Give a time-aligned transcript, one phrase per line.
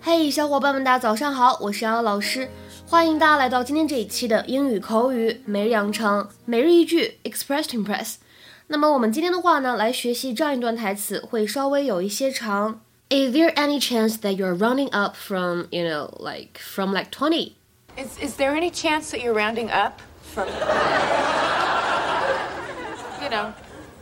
[0.00, 2.48] 嘿，小伙伴们，大家早上好，我是瑶瑶老师，
[2.86, 8.16] 欢迎大家来到今天这一期的英语口语每日养成每日一句 Express to Impress。
[8.66, 12.80] 那么我们今天的话呢，来学习这样一段台词，会稍微有一些长。
[13.08, 17.52] Is there any chance that you're rounding up from, you know, like from like twenty?
[17.96, 20.00] Is, is there any chance that you're rounding up
[20.34, 20.48] from,
[23.22, 23.52] you know,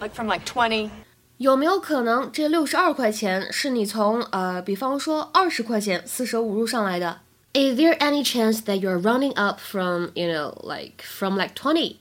[0.00, 0.90] like from like 20?
[1.38, 7.20] 有没有可能这六十二块钱是你从呃，比方说二十块钱四舍五入上来的？
[7.52, 11.96] Is there any chance that you're rounding up from, you know, like from like twenty?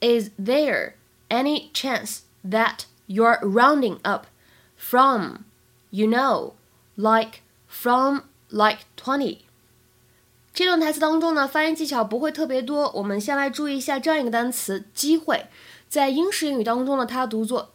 [0.00, 0.92] Is there
[1.28, 4.26] any chance that you're rounding up
[4.76, 5.44] from,
[5.90, 6.52] you know,
[6.96, 9.38] like from like twenty?
[10.54, 12.90] 这段台词当中呢，发音技巧不会特别多。
[12.92, 15.46] 我们先来注意一下这样一个单词“机会”。
[15.90, 17.72] 在英式英语当中呢，它读作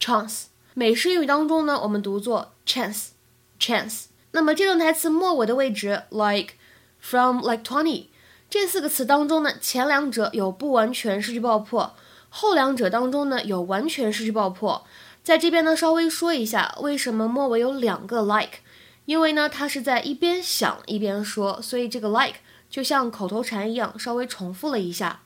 [0.00, 0.44] Chance，。
[0.74, 4.04] 美式英语当中呢，我们读作 chance，chance。
[4.32, 6.54] 那么这段台词末尾的位置，like
[7.00, 8.06] from like twenty
[8.50, 11.94] 这四个词当中呢，前两者有不完全失去爆破，
[12.28, 14.86] 后两者当中呢有完全失去爆破。
[15.22, 18.58] 在这边呢，稍微说一下为什么末尾有两个 like。
[19.04, 25.20] 因为呢，他是在一边想一边说，所以这个 like 就像口头禅一样，稍微重复了一下。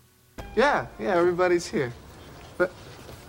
[0.54, 1.90] Yeah, yeah, everybody's here.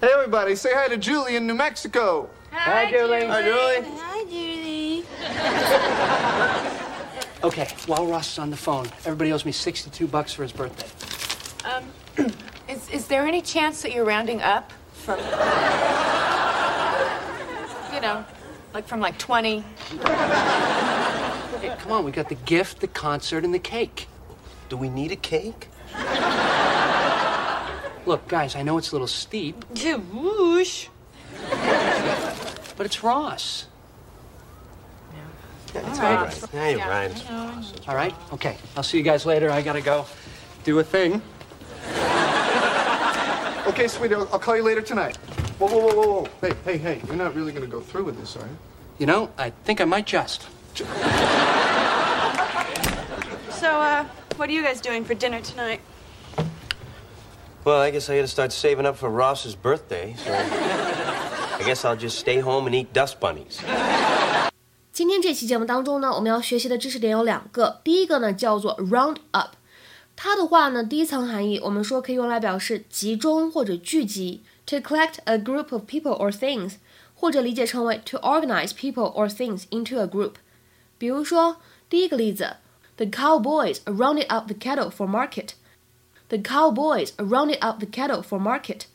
[0.03, 2.29] But hey, everybody, say hi to Julie in New Mexico.
[2.51, 3.25] Hi, Julie.
[3.25, 3.85] Hi, Julie.
[4.01, 5.05] Hi, Julie.
[7.45, 10.89] Okay, while Ross is on the phone, everybody owes me 62 bucks for his birthday.
[11.69, 11.85] Um,
[12.67, 15.19] is, is there any chance that you're rounding up from,
[17.93, 18.25] you know,
[18.73, 19.59] like from like 20?
[19.59, 19.65] Hey,
[21.79, 24.09] come on, we got the gift, the concert, and the cake.
[24.67, 25.69] Do we need a cake?
[28.05, 29.63] Look, guys, I know it's a little steep,
[30.11, 30.87] Whoosh.
[32.77, 33.65] but it's Ross.
[35.73, 36.25] Yeah, it's All all right.
[36.25, 36.53] right.
[36.53, 37.25] Yeah, you're Yeah, right.
[37.31, 37.63] I.
[37.87, 38.13] All right?
[38.33, 39.49] Okay, I'll see you guys later.
[39.49, 40.05] I gotta go
[40.63, 41.21] do a thing.
[43.67, 45.15] Okay, sweetie, I'll, I'll call you later tonight.
[45.57, 46.27] Whoa, whoa, whoa, whoa, whoa.
[46.41, 48.57] Hey, hey, hey, you're not really gonna go through with this, are you?
[48.99, 50.47] You know, I think I might just.
[53.49, 55.79] So, uh, what are you guys doing for dinner tonight?
[57.64, 61.96] Well, I guess I gotta start saving up for Ross's birthday, so I guess I'll
[61.96, 63.58] just stay home and eat dust bunnies.
[64.92, 67.80] 今天这期节目当中呢，我们要学习的知识点有两个。
[67.84, 69.56] 第一个呢叫做 round up，
[70.16, 76.76] 它的话呢，第一层含义我们说可以用来表示集中或者聚集，to collect a group of people or things，
[77.14, 80.34] 或者理解成为 to organize people or things into a group。
[80.96, 81.58] 比如说
[81.90, 82.56] 第一个例子，
[82.96, 85.50] The cowboys rounded up the cattle for market。
[86.33, 88.85] The cowboys rounded up the cattle for market。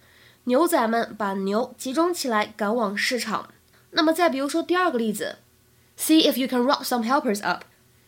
[0.43, 3.51] 牛仔们把牛集中起来赶往市场。
[3.91, 5.37] 那么再比如说第二个例子。
[5.97, 7.63] See if you can rock some helpers up.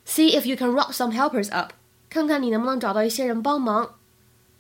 [0.05, 1.75] See if you can rock some helpers up.
[2.09, 3.95] 看看你能不能找到一些人帮忙。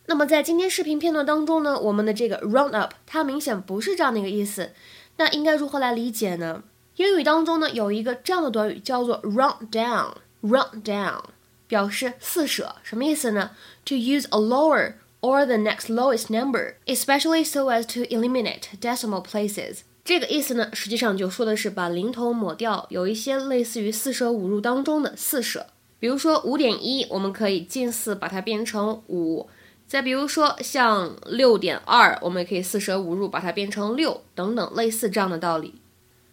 [0.06, 4.70] 那么在今天视频片段当中呢，我们的这个 round up 它明显不是这样的一个意思。
[5.16, 6.62] 那应该如何来理解呢？
[6.94, 10.12] 英语当中呢有一个这样的短语叫做 round down。
[10.42, 11.22] round down
[11.70, 13.52] 表示四舍，什么意思呢
[13.86, 19.78] ？To use a lower or the next lowest number, especially so as to eliminate decimal places.
[20.04, 25.68] 这个意思呢，实际上就说的是把零头抹掉，有一些类似于四舍五入当中的四舍。
[26.00, 29.46] 比如说五点一，我们可以近似把它变成五；
[29.86, 35.80] 再比如说像六点二，我们也可以四舍五入把它变成六，等等类似这样的道理。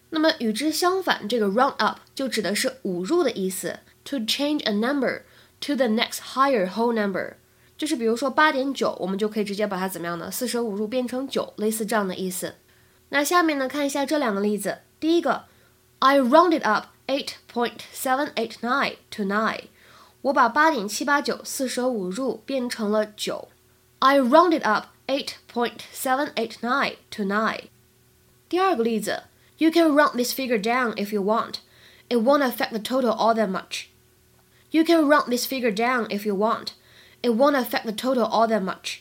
[0.10, 5.24] 那么与之相反，这个 round up 就指的是五入的意思，to change a number
[5.61, 7.35] to the next higher whole number，
[7.77, 10.31] 就是比如说八点九，我们就可以直接把它怎么样呢？
[10.31, 12.57] 四舍五入变成九，类似这样的意思。
[13.11, 14.79] 那下面呢，看一下这两个例子。
[14.99, 15.45] 第一个，
[15.99, 19.65] I rounded up eight point seven eight nine to nine。
[20.23, 23.49] 我把八点七八九四舍五入变成了九。
[23.99, 27.65] I rounded up eight point seven eight nine to nine。
[28.49, 29.25] 第二个例子，
[29.59, 31.57] You can round this figure down if you want.
[32.09, 33.87] It won't affect the total all that much.
[34.72, 36.70] You can round this figure down if you want.
[37.22, 39.00] It won't affect the total all that much.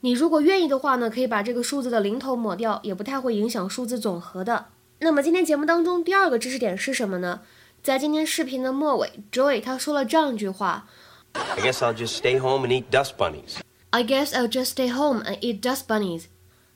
[0.00, 4.66] 你如果愿意的话呢，可以把这个数字的零头抹掉，也不太会影响数字总和的。
[5.00, 7.40] 那么今天节目当中第二个知识点是什么呢？
[7.82, 10.88] 在今天视频的末尾，Joey 他说了这样一句话
[11.32, 13.56] ：I guess I'll just stay home and eat dust bunnies.
[13.90, 16.24] I guess I'll just stay home and eat dust bunnies.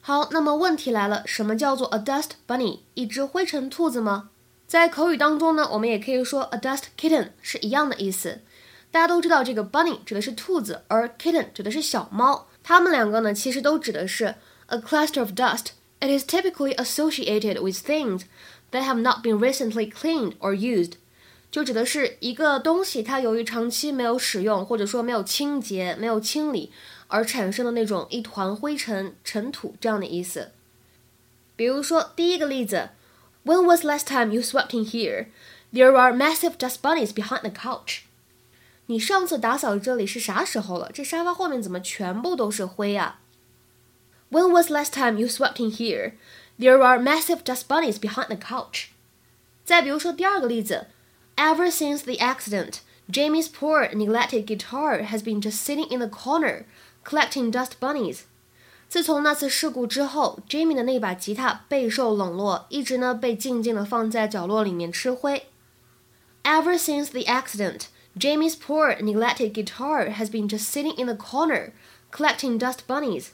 [0.00, 2.81] 好，那么问题来了，什么叫做 a dust bunny？
[2.94, 4.31] 一只灰尘兔子吗？
[4.72, 8.40] 在口语当中呢，我们也可以说 a dust kitten 是一样的意思。
[8.90, 12.48] 大家都知道，这个 bunny 指的是兔子，而 kitten 指的是小猫。
[12.62, 14.36] 它们两个呢，其实都指的是
[14.69, 15.72] a cluster of dust.
[16.00, 18.22] It is typically associated with things
[18.70, 20.92] that have not been recently cleaned or used，
[21.50, 26.72] 就指的是一个东西它由于长期没有使用或者说没有清洁、没有清理
[27.08, 30.52] 而产生的那种一团灰尘、尘土这样的意思。
[31.56, 32.88] 比如说第一个例子
[33.44, 35.27] ，When was last time you swept in here?
[35.74, 38.03] There are massive dust bunnies behind the couch.
[38.88, 40.89] 你上次打扫这里是啥时候了？
[40.94, 43.19] 这沙发后面怎么全部都是灰啊？
[44.31, 46.13] When was last time you swept in here?
[46.57, 48.88] There are massive dust bunnies behind the couch.
[49.65, 50.88] 再比如说第二个例子，
[51.35, 52.79] Ever since the accident,
[53.12, 56.65] Jamie's poor neglected guitar has been just sitting in the corner,
[57.03, 58.21] collecting dust bunnies.
[58.91, 65.47] 自从那次事故之后，Jamie 的那把吉他备受冷落，一直呢被静静的放在角落里面吃灰。
[66.44, 67.88] Ever since the accident,
[68.18, 71.71] Jamie's poor neglected guitar has been just sitting in the corner,
[72.12, 73.27] collecting dust bunnies.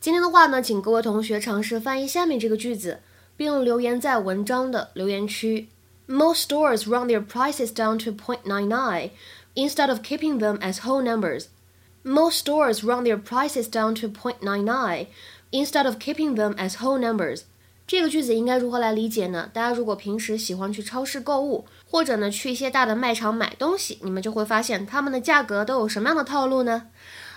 [0.00, 3.00] 今天的话呢，请各位同学尝试翻译下面这个句子，
[3.36, 5.68] 并留言在文章的留言区。
[6.08, 9.10] Most stores run their prices down to 0.99
[9.54, 11.46] instead of keeping them as whole numbers.
[12.03, 15.07] Most stores run their prices down to 0.99
[15.51, 17.41] instead of keeping them as whole numbers.
[17.85, 19.49] 这个句子应该如何来理解呢？
[19.51, 26.83] 大家如果平时喜欢去超市购物，或者呢去一些大的卖场买东西，你们就会发现他们的价格都有什么样的套路呢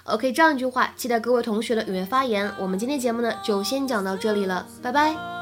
[0.04, 2.52] ？OK，这样一句话，期待各位同学的踊跃发言。
[2.60, 5.33] 我们今天节目呢就先讲到这里了，拜拜。